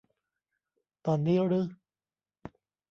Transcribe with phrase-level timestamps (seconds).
[1.05, 1.61] ตอนนี้รึ